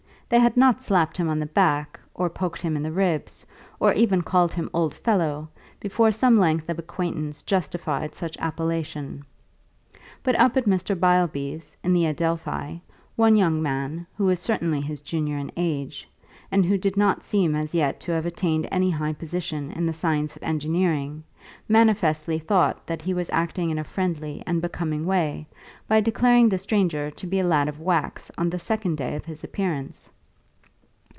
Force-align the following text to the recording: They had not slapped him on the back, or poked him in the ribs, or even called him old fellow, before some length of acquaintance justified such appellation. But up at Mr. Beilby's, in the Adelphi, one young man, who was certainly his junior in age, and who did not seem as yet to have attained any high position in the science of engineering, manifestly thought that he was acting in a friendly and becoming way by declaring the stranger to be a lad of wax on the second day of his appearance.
They 0.31 0.39
had 0.39 0.55
not 0.55 0.81
slapped 0.81 1.17
him 1.17 1.27
on 1.27 1.39
the 1.39 1.45
back, 1.45 1.99
or 2.15 2.29
poked 2.29 2.61
him 2.61 2.77
in 2.77 2.83
the 2.83 2.91
ribs, 2.93 3.45
or 3.81 3.91
even 3.91 4.21
called 4.21 4.53
him 4.53 4.69
old 4.73 4.93
fellow, 4.93 5.49
before 5.81 6.13
some 6.13 6.37
length 6.37 6.69
of 6.69 6.79
acquaintance 6.79 7.43
justified 7.43 8.15
such 8.15 8.37
appellation. 8.37 9.25
But 10.23 10.39
up 10.39 10.55
at 10.55 10.63
Mr. 10.63 10.97
Beilby's, 10.97 11.75
in 11.83 11.91
the 11.91 12.05
Adelphi, 12.05 12.79
one 13.17 13.35
young 13.35 13.61
man, 13.61 14.07
who 14.15 14.23
was 14.23 14.39
certainly 14.39 14.79
his 14.79 15.01
junior 15.01 15.37
in 15.37 15.51
age, 15.57 16.07
and 16.49 16.65
who 16.65 16.77
did 16.77 16.95
not 16.95 17.23
seem 17.23 17.53
as 17.53 17.73
yet 17.73 17.99
to 17.99 18.13
have 18.13 18.25
attained 18.25 18.69
any 18.71 18.89
high 18.91 19.11
position 19.11 19.69
in 19.71 19.85
the 19.85 19.91
science 19.91 20.37
of 20.37 20.43
engineering, 20.43 21.25
manifestly 21.67 22.39
thought 22.39 22.87
that 22.87 23.01
he 23.01 23.13
was 23.13 23.29
acting 23.31 23.69
in 23.69 23.77
a 23.77 23.83
friendly 23.83 24.41
and 24.47 24.61
becoming 24.61 25.05
way 25.05 25.45
by 25.89 25.99
declaring 25.99 26.47
the 26.47 26.57
stranger 26.57 27.11
to 27.11 27.27
be 27.27 27.41
a 27.41 27.43
lad 27.43 27.67
of 27.67 27.81
wax 27.81 28.31
on 28.37 28.49
the 28.49 28.59
second 28.59 28.95
day 28.95 29.13
of 29.17 29.25
his 29.25 29.43
appearance. 29.43 30.09